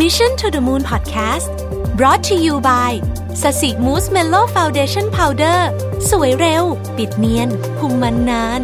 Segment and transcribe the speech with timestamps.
[0.00, 1.52] Mission to the Moon Podcast
[1.98, 2.92] brought to you by
[3.42, 5.70] sasi smooth mellow foundation powder
[6.10, 6.64] สวยเร็ว
[6.96, 8.62] ปิดเนียนคุมมันนาน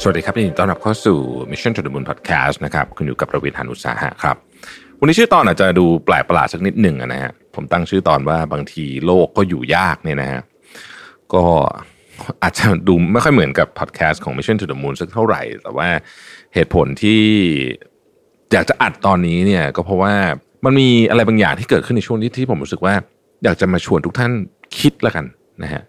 [0.00, 1.18] สวัสดีครับยินดีต้อนรับเข้าสู่
[1.50, 4.36] Mission to the Moon Podcast นะครับคุณอยู่กับผมรวิศ หาญอุตสาหะครับ
[5.00, 10.40] วันนี้ชื่อตอนอาจจะดูแปลกประหลาดสักนิดหนึ่งนะฮะผมตั้งชื่อตอนว่าบางทีโลกก็อยู่ยากเนี่ยนะฮะ
[11.34, 11.44] ก็
[12.42, 15.88] อาจจะดูไม่ค่อยเหมือนกับพอดแคสต์ของ Mission to the Moon สักเท่าไหร่ แต่ว่า
[16.54, 17.22] เหตุผลที่
[18.52, 20.14] อยากจะอัดตอนนี้เนี่ยก็เพราะว่า
[20.64, 22.94] มันมีอะไรบางอย่างที่เกิดขึ้นในช่วงที่ที่ผมรู้สึกว่า
[23.44, 24.32] อยากจะมาชวนทุกท่าน
[24.78, 25.24] คิดละกัน
[25.62, 25.82] นะฮะ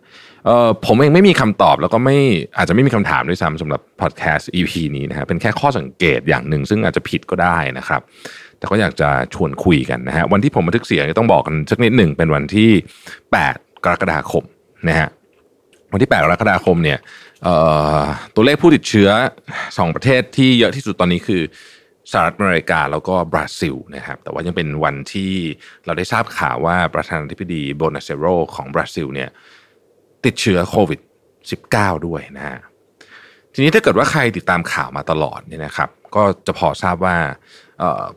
[0.45, 2.17] เออผมเองไม่มีคำตอบแล้วก็ไม่
[2.57, 8.01] อาจจะไม่มีคำถามด้วยซ้ำสำหรับพอดแคสต์ EP นี้นะฮะเป็นแค่ข้อสังเกตอย่างหนึ่งซึ่งอาจจะผิดก็ได้นะครับ
[8.57, 12.69] แต่ก็อยากจะชวนคุยกันนะฮะวันที่ผมบันทึกเสียงต้องบอกกันสักนิดหนึ่งเป็นวันที่
[13.27, 14.43] 8 กรกฎาคม
[14.87, 15.09] นะฮะ
[15.91, 16.99] วันที่ 8 กรกฎาคมเนี่ย
[18.35, 19.09] ตัวเลขผู้ติดเชื้อ
[19.55, 21.41] 2 ประเทศที่เยอะที่สุดตอนนี้คือ
[22.11, 25.33] สหรัฐอเมริกาแล้วก็บราซิลนะครับแต่ว่ายังเป็นวันที่
[25.85, 29.29] เราได้ทราบข่าวว่าประธานาธิบดีโบลโซนาโรของบราซิลเนี่ย
[30.25, 30.99] ติดเชื้อโควิด
[31.53, 32.59] -19 ด้วยนะฮะ
[33.53, 37.17] ทีนี้ถ้าเกิดว่าใครติดตามข่าวมาตลอดเนี่ยนะครับก็จะพอทราบว่า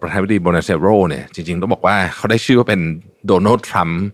[0.01, 2.81] ประธานาธิบดีโบลโซนาโรเนี่ยจริงๆต้องบอกว่าเขาได้ชื่อว่าเป็น
[3.27, 4.05] โดนัลด์ทรัมป์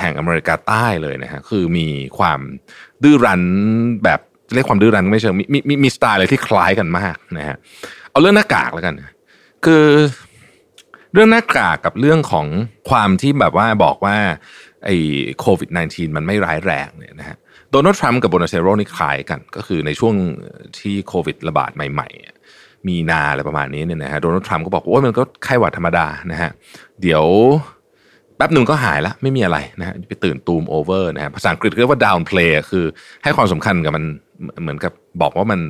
[0.00, 1.86] แห่งอเมริกาใต้เลยนะฮะคือมี
[2.18, 2.40] ความ
[3.02, 3.42] ดื้อรั้น
[4.04, 4.20] แบบ
[4.54, 7.56] เรียกความดื้อรั้นไม่เชิงมีมีมีสไตล์อะไรที่คล้ายกันมากนะฮะ
[8.10, 8.94] เอาเรื่องหน้ากากแล้วกัน
[9.64, 9.86] คือ
[11.12, 12.46] เรื่องหน้ากากกับเรื่องของ
[12.90, 14.16] ความที่แบบว่าบอกว่า
[14.84, 14.96] ไอ้
[15.40, 17.36] โควิด -19 มันไม่ร้ายแรงเนี่ยนะฮะ
[17.70, 20.14] โดนัลด์ทรัมป์กับโบนาเซโรนี่คล้ายกันก็คือในช่วง
[20.78, 22.08] ที่โควิดระบาดใหม่
[22.48, 26.50] ๆ มีนาอะไรประมาณนี้เนี่ยนะฮะโดนัลด์ทรัมป์ก็บอกว่ามันก็ไข้หวัดธรรมดานะฮะ
[27.02, 27.24] เดี๋ยว
[28.36, 32.84] แป๊บหนึ่งก็หายและไม่มีอะไรนะฮะไปตื่นตูมโอเวอร์นะฮะภาษาอังกฤษเรียกว่า downplay คือ
[33.24, 34.04] ให้ความสำคัญกับมัน
[34.62, 34.92] เหมือนกับ
[35.22, 35.60] บอกว่ามัน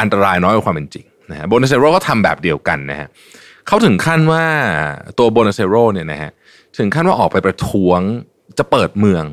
[0.00, 3.08] อันตรายน้อยกว่าความเป็นจริงนะฮะโบลโซนาโรก็ทำแบบเดียวกันนะฮะ
[3.66, 4.44] เขาถึงขั้นว่า
[5.18, 6.30] ตัวโบลโซนาโรเนี่ยนะฮะ
[6.78, 8.00] ถึงขั้นว่าออกไปประท้วง
[8.58, 9.26] จะเปิดเมือง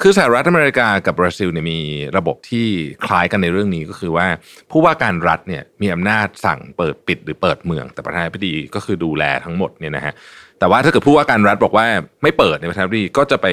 [0.00, 1.80] คือสหรัฐอเมริกากับบราซิลเนี่ยมี
[2.16, 2.66] ระบบที่
[3.04, 4.26] คล้ายกันในเรื่องนี้ก็คือว่า
[4.70, 10.14] ผู้ว่าการรัฐเนี่ยมีอำนาจสั่งเปิดปิดหรือเปิดเมือง แต่ประธานาธิบดีก็คือดูแลทั้งหมดเนี่ยนะฮะ
[10.62, 11.86] แต่ว่าถ้าเกิดผู้ว่าการรัฐบอกว่า
[12.22, 13.46] ไม่เปิดในประธานาธิบดีก็จะไป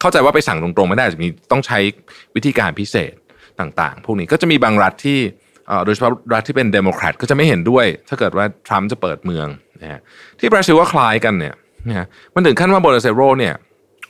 [0.00, 1.78] เข้าใจว่าไปสั่งตรงๆ ไม่ได้จะมีต้องใช้
[2.36, 3.12] วิธีการพิเศษ
[3.60, 5.18] ต่างๆ พวกนี้ก็จะมีบางรัฐที่
[5.84, 9.48] โดยเฉพาะรัฐที่เป็นเดโมแครตก็จะไม่เห็นด้วย ถ้าเกิดว่าทรัมป์จะเปิดเมือง
[9.82, 10.00] นะฮะ
[10.38, 11.54] ที่บราซิลก็คล้ายกันเนี่ย
[11.88, 13.54] นะมันถึงขั้นว่าโบลโซนาโรเนี่ย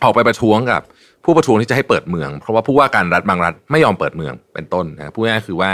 [0.03, 0.83] ออกไปประท้วงกับ
[1.25, 5.71] ผู้ประท้วงที่จะให้เปิดเมือง เพราะว่าผู้ว่าการรัฐบางรัฐไม่ยอมเปิดเมืองเป็นต้นนะพูดง่ายคือว่า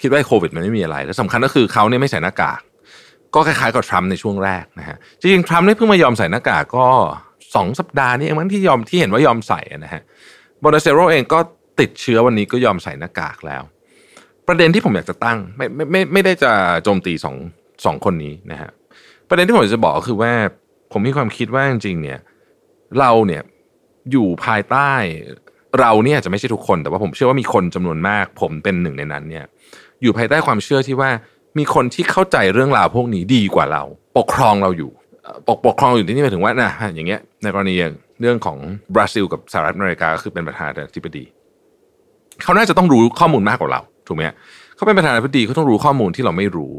[0.00, 2.60] คิดว่าโควิดมันไม่มีอะไรและสำคัญก็คือเขาเนี่ยไม่ใส่หน้ากาก
[3.34, 6.86] ก็คล้ายๆกับทรัมป์ในช่วงแรกนะฮะจริงๆทรัมป์เนี่ยเพิ่งมายอมใส่หน้ากากก็
[7.54, 10.02] สองสัปดาห์นี้เองมั้งที่ยอมที่เห็นว่ายอมใส่นะฮะ
[10.60, 11.38] โบนาเซโรเองก็
[11.80, 13.62] ติดเชื้อวันนี้ก็ยอมใส่หน้ากากแล้ว
[14.48, 16.52] ประเด็นที่ผมอยากจะตั้งไม่ไม่ไม่ไม่ได้จะ
[16.84, 17.36] โจมตีสอง
[17.84, 18.70] สองคนนี้นะฮะ
[19.28, 20.32] ประเด็นที่ผมจะบอกคือว่า
[20.92, 22.18] ผมมีความคิดว่าจริงๆเนี่ย
[22.98, 23.42] เราเนี่ย
[24.10, 24.92] อยู่ภายใต้
[25.80, 29.44] เราเนี่ยจะไม่ใช่ทุกคนแต่ว่าผมเชื่อว่ามีคนจำนวนมาก ผมเป็นหนึ่งในนั้นเนี่ย
[30.02, 31.10] อยู่ภายใต้ความเชื่อที่ว่า
[31.58, 33.82] มีคนที่เข้าใจเรื่องราวพวกนี้ดีกว่าเรา
[34.18, 34.90] ปกครองเราอยู่
[35.48, 37.74] ปกปกครองอยู่ที่นี่หมายถึงว่านะอย่างเงี้ยในกรณี
[38.20, 38.58] เรื่องของ
[38.94, 41.24] บราซิลกับสหรัฐอเมริกาก็คือเป็นประธานาธิบดี
[42.42, 44.22] เขาน่าจะต้องรู้ข้อมูลมากกว่าเราถูกไหม
[44.76, 46.72] เขาเป็นประธานาธิบดีเขาต้องรู้ข้อมูลที่เราไม่รู้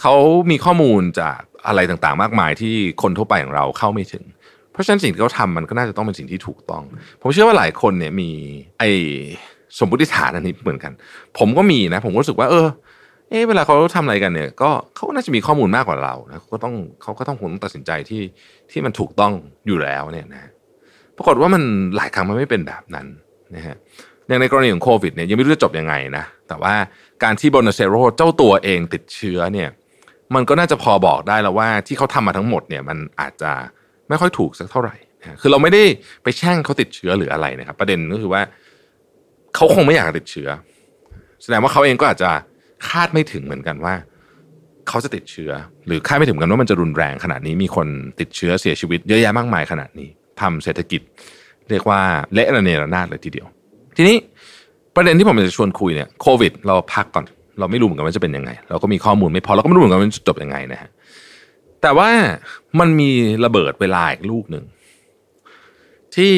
[0.00, 0.14] เขา
[0.50, 4.24] มีข้อมูลจากอะไรต่างๆ มากมายที่คนทั่วไปของเราเข้าไม่ถึง
[4.72, 6.82] เพราะฉะนั้นสิ่งที่เขาทำมันก็น่าจะต้องเป็นสิ่งที่ถูกต้อง
[7.20, 8.30] ผมเชื่อว่าหลายคนเนี่ยมี
[8.78, 8.82] ไอ
[9.78, 10.92] สมมติฐานอันนี้เหมือนกัน
[11.38, 12.66] ผมก็มีนะ ผมก็รู้สึกว่า เออ
[13.30, 18.22] เออเวลาเขาทำอะไรกันเนี่ยก็เขาน่าจะมีข้อมูลมากกว่าเรานะเขาก็ต้องเขาก็ต้องคงตัดสินใจที่
[18.70, 19.32] ที่มันถูกต้อง
[19.66, 20.50] อยู่แล้วเนี่ยนะ
[21.16, 21.62] ปรากฏว่ามัน
[21.96, 23.06] หลายครั้งมันไม่เป็นแบบนั้น
[23.54, 23.76] นะฮะ
[24.26, 26.74] อย่างในกรณีของโควิดเนี่ยยังไม่รู้จะจบยังไงนะแต่ว่า
[27.22, 29.68] การที่โบนเซโรเจ้าตัวเองติดเชื้อเนี่ย
[30.34, 33.52] มันก็น่าจะพอบอกได้แล้วว่าที่เขาทำมาทั้งหมดเนี่ยมันอาจจะ
[34.08, 34.96] ไม่ค่อยถูกสักเท่าไหร่
[35.40, 35.82] คือเราไม่ได้
[36.22, 38.42] ไปแช่งเขาติดเชื้อหรืออะไรนะครับ ประเด็นก็คือว่า
[39.54, 40.48] เขาคงไม่อยากติดเชื้อ
[41.42, 42.30] แสดงว่าเขาเองก็อาจจะ
[42.88, 43.94] คาดไม่ถึงเหมือนกันว่า
[44.88, 45.52] เขาจะติดเชื้อ
[45.86, 47.86] หรือคาดไม่ถึงกันว่ามันจะรุนแรงขนาดนี้มีคน
[48.20, 50.08] ติดเชื้อเสียชีวิตเยอะแยะมากมายขนาดนี้
[50.40, 51.00] ทำเศรษฐกิจ
[51.70, 52.00] เรียกว่า
[52.34, 53.46] เละระเนระนาดเลยทีเดียว
[53.96, 54.16] ทีนี้
[54.94, 57.24] ประเด็นที่ผมจะชวนคุยเนี่ยโควิด เราพักก่อน
[57.58, 60.90] เราไม่รู้เหมือนกันว่าจะเป็นยังไง เราก็มีข้อมูลไม่พอเราก็ไม่รู้เหมือนกันว่าจะจบยังไงนะฮะ
[61.82, 62.10] แต่ว่า
[62.80, 63.10] มันมี
[63.44, 64.64] ระเบิดเวลาอีกลูกหนึ่ง
[66.16, 66.34] ที่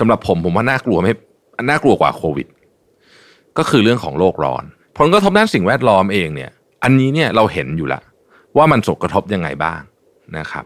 [0.00, 1.12] สำหรับผมผมว่าน่ากลัวไม่
[1.68, 2.46] น่ากลัวกว่าโควิด
[3.58, 4.64] ก็คือเรื่องของโลกร้อน
[4.98, 6.50] ผลกระทบด้านสิ่งแวดล้อมเองเนี่ย
[6.82, 8.00] อันนี้เนี่ยเราเห็นอยู่ละ
[8.56, 9.80] ว่ามันส่งกระทบยังไงบ้าง
[10.38, 10.64] นะครับ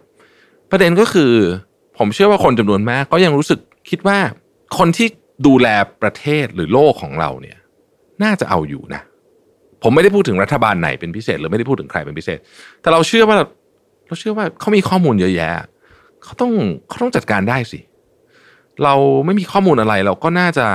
[0.70, 1.32] ประเด็นก็คือ
[1.98, 4.18] ผมเชื่อว่าคนจำนวนมาก ก็ยังรู้สึกคิดว่า
[4.78, 5.08] คนที่
[5.46, 5.66] ดูแล
[6.02, 7.58] ประเทศหรือโลกของเราเนี่ย
[8.22, 9.02] น่าจะเอาอยู่นะ
[9.82, 12.38] ผมไม่ได้พูดถึงรัฐบาลไหนเป็นพิเศษ หรือไม่ได้พูดถึงใครเป็นพิเศษ
[12.80, 13.36] แต่เราเชื่อว่า
[14.06, 15.50] เราเชื่อว่าเขามีข้อมูลเยอะแยะ
[16.24, 16.52] เขาต้อง
[16.88, 17.80] เขาต้องจัดการได้สิ
[18.84, 18.94] เรา
[19.26, 20.66] ไม่มีข้อมูลอะไร เราก็น่าจะ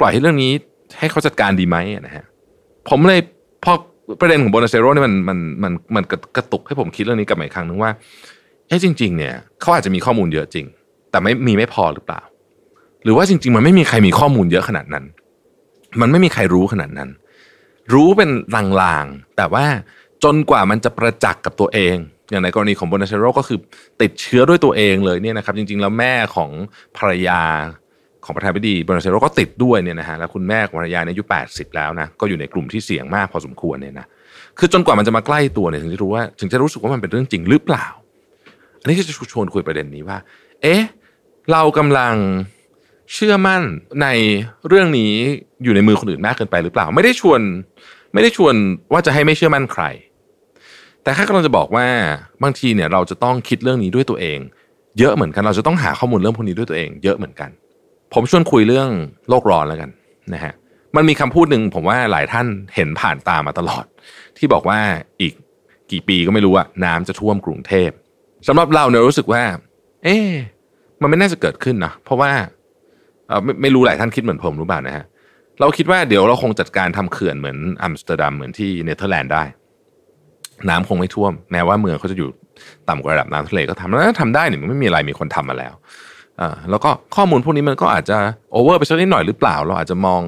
[0.00, 0.52] ปล่อยให้เรื่องนี้
[0.98, 1.76] ให้เขาจัดการดีไหม
[2.06, 2.24] นะฮะ
[2.88, 3.20] ผมเลย
[3.64, 3.72] พอ
[4.20, 6.04] ประเด็นของโบนัสเซโรนี่มันมันมันมัน
[6.36, 7.90] กระตุกให้ผมคิดเรื่องนี้กลับมาอีกครั้งนึงว่า
[8.68, 10.66] เอ้จริง ๆ เนี่ยเขาอาจจะมีข้อมูลเยอะจริง
[11.10, 12.20] แต่ไม่มีไม่พอหรือเปล่า
[13.04, 15.04] หรือว่าจริง ๆ มันไม่มีใครมีข้อมูลเยอะขนาดนั้น
[16.00, 17.08] มันไม่มีใครรู้ขนาดนั้น
[17.92, 18.30] รู้เป็น
[18.82, 19.64] ลางๆแต่ว่า
[20.24, 21.96] จนกว่ามันจะประจักษ์กับตัวเอง
[22.30, 23.58] อย่างในกรณีของโบลโซนาโรก็คือ
[24.02, 26.50] ติดเชื้อด้วยตัวเองเลยเนี่ยนะครับ จริง ๆ แล้วแม่ของ
[26.96, 27.40] ภรรยา
[28.24, 34.06] ของประธานาธิบดีโบลโซนาโรก็ติดด้วยเนี่ยนะฮะแล้วคุณแม่ของภรรยาเนี่ยอายุ 80 แล้วนะก็อยู่ในกลุ่มที่เสี่ยงมากพอสมควรเนี่ยนะ
[34.58, 37.86] คือจนกว่ามันจะมาใกล้ตัวเนี่ยถึงจะรู้ว่าถึงจะรู้สึกว่ามันเป็นเรื่องจริงหรือเปล่า
[38.80, 40.18] อันนี้จะชวนคุยประเด็นนี้ว่า
[40.62, 40.82] เอ๊ะ
[41.52, 42.14] เรากำลัง
[43.14, 43.62] เชื่อมั่น
[44.02, 44.06] ใน
[44.68, 45.12] เรื่องนี้
[45.62, 47.40] อยู่ในมือคนอื่นมากเกินไปหรือเปล่า ไม่ได้ชวน
[48.12, 48.54] ไม่ได้ชวน
[48.92, 49.84] ว่าจะให้ไม่เชื่อมั่นใคร
[51.02, 51.86] แต่แค่กำลังจะบอกว่า
[52.42, 54.38] บางทีเนี่ยเราจะต้องคิดเรื่องนี้ด้วยตัวเอง
[54.98, 57.50] เยอะเหมือนกันเราจะต้องหาข้อมูลเรื่องพวกนี้ด้วยตัวเอง เยอะเหมือนกัน
[58.14, 58.88] ผมชวนคุยเรื่อง
[59.28, 59.90] โลกร้อนแล้วกัน
[60.34, 60.52] นะฮะ
[60.96, 63.84] มันมีคำพูดหนึ่งผมว่าหลายท่านเห็นผ่านตามาตลอด
[64.38, 64.78] ที่บอกว่า
[65.20, 65.32] อีก
[65.90, 67.90] กี่ปีก็ไม่รู้อะน้ำจะท่วมกรุงเทพ
[68.48, 69.42] สำหรับเราเนี่ยรู้สึกว่า
[70.04, 70.16] เอ๊
[71.00, 72.30] มันไม่น่าจะเกิดขึ้นนะเพราะว่า
[73.28, 75.04] เออไม่ไม่รู้หลายท่านคิดเหมือนผมรู้เปล่านะฮะ
[75.60, 79.42] เราคิดว่าเดี๋ยวเราคงจัดการทำเขื่อนเหมือนอัมสเตอร์ดัมเหมือนที่เนเธอร์แลนด์ได้
[80.68, 82.28] น้ำคงไม่ท่วม แม้ว่าเมืองเขาจะอยู่
[82.88, 85.74] ต่ำกว่าระดับน้ำทะเลก็ทำแล้วทำได้เนี่ยมันไม่มีอะไรมีคนทำมาแล้ว
[86.40, 88.18] อ่าแล้วก็ข้อมูลพวกนี้มันก็อาจจะ
[88.52, 90.20] โอเวอร์ไปสักนิดหน่อยหรือเปล่า เราอาจจะมอง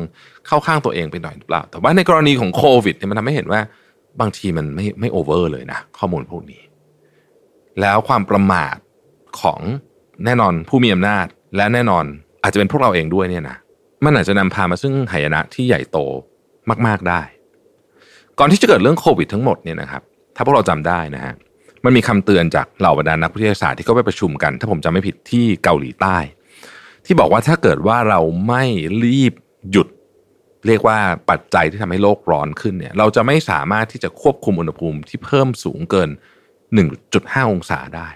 [0.47, 3.61] เข้าข้างตัวเองไปหน่อยหรือเปล่า แต่ว่าในกรณีของโควิดเนี่ยมันทำให้เห็นว่า
[4.21, 6.63] บางทีมันไม่ไม่โอเวอร์เลยนะ ข้อมูลพวกนี้
[7.81, 8.77] แล้วความประมาท
[9.41, 9.61] ของ
[10.25, 11.27] แน่นอนผู้มีอำนาจ
[11.57, 12.05] และแน่นอน
[12.43, 13.57] อาจจะเป็นพวกเราเองด้วยเนี่ยนะ
[14.05, 15.99] มันอาจจะนำพามาซึ่งหายนะที่ใหญ่โต
[16.87, 17.21] มาก ๆได้
[18.39, 20.03] ก่อนที่จะเกิดเรื่องโควิดทั้งหมดเนี่ยนะครับ
[20.37, 21.35] ถ้าพวกเราจำได้นะฮะ
[21.85, 26.17] มันมีคำเตือนจากเหล่าบรรดานักวิทยาศาสตร์ที่เขาไปประชุมกัน ถ้าผมจำไม่ผิดที่เกาหลีใต้
[27.07, 28.65] ที่บอกว่าถ้าเกิดว่าเราไม่
[29.05, 29.35] รีบ
[29.71, 29.89] หยุด
[30.67, 30.99] เรียกว่า
[31.31, 36.11] ปัจจัยที่ทำให้โลกร้อนขึ้นเนี่ยเราจะไม่สามารถที่จะควบคุมอุณหภูมิที่เพิ่มสูงเกิน
[36.81, 38.09] 1.5 องศาได้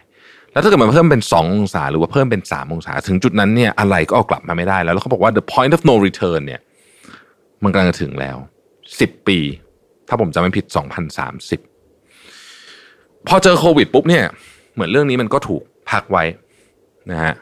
[0.52, 6.60] แล้วถ้าเกิดมันเพิ่มเป็น 2 องศา หรือว่าเพิ่มเป็น 3 องศา ถึงจุดนั้นเนี่ยอะไรก็เอากลับมาไม่ได้แล้วแล้วเขาบอกว่า the point of no return เนี่ย
[7.62, 8.36] มันกำลังจะถึงแล้ว
[8.82, 9.38] 10 ปี
[10.08, 10.66] ถ้าผมจำไม่ผิด
[11.26, 11.75] 2030
[13.28, 14.24] พอเจอโควิดปุ๊บเนี่ย
[14.74, 16.24] เหมือนเรื่องนี้มันก็ถูกพักไว้
[17.10, 17.34] นะฮะ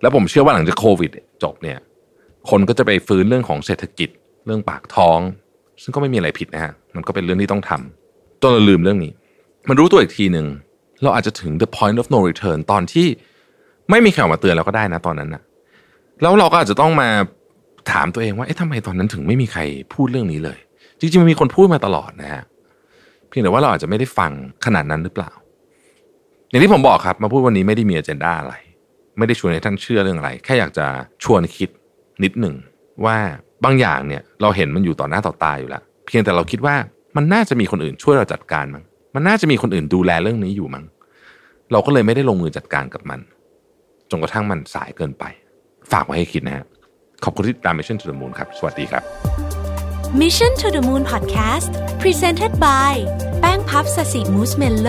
[0.00, 1.10] แล้วผมเชื่อว่าหลังจากโควิด
[1.42, 1.78] จบเนี่ย
[2.50, 4.08] คนก็จะไปฟื้นเรื่องของเศรษฐกิจ
[4.46, 5.18] เรื่องปากท้อง
[5.82, 9.12] ซึ่งก็ไม่มีอะไรผิดนะฮะมันก็เป็นเรื่องที่ต้องทำจนเราลืมเรื่องนี้
[9.68, 10.46] มันรู้ตัวอีกทีหนึ่ง
[11.02, 13.06] เราอาจจะถึง the point of no return ตอนที่
[13.90, 15.42] ไม่มีใครออกมาเตือนเราก็ได้นะตอนนั้นนะ
[16.22, 17.08] แล้วเราก็อาจจะต้องมา
[17.92, 19.60] ถามตัวเองว่าเอ๊ะทำไมตอนนั้นถึงไม่มีใคร
[19.94, 20.58] พูดเรื่องนี้เลย
[21.00, 22.42] จริงๆมันมีคนพูดมาตลอดนะฮะ
[23.36, 24.32] พียงแต่ว่าเราอาจจะไม่ได้ฟัง
[24.64, 25.30] ขนาดนั้นหรือเปล่า
[26.48, 28.54] อย่างที่ผมบอกครับ มาพูดวันนี้ไม่ได้มีอเจนดาอะไร
[29.18, 30.86] ไม่ได้ชวนให้ท่านเชื่อเรื่องอะไร แค่อยากจะ
[31.24, 31.68] ชวนคิด
[32.24, 32.54] นิดหนึ่ง
[33.04, 33.16] ว่า
[33.64, 36.76] บางอย่างเนี่ยเราเห็นมันอยู่ต่อหน้าต่อตาอยู่แล้ว เพียงแต่เราคิดว่า
[37.16, 38.84] มันน่าจะมีคนอื่นช่วยเราจัดการมั้ง
[39.14, 40.84] มันน่าจะมีคนอื่นดูแลเรื่องนี้อยู่มั้ง
[41.72, 43.20] เราก็เลยไม่ได้ลงมือจัดการกับมัน
[44.10, 45.24] จนกระทั่งมันสายเกินไป
[45.92, 46.64] ฝากไว้ให้คิดนะฮะ
[47.24, 49.63] ขอบคุณที่ตาม Mission to the Moon ครับ สวัสดีครับ
[50.14, 51.70] Mission to the Moon Podcast
[52.02, 52.94] Presented by
[53.40, 54.88] แป้งพับสสิมูสเมลโล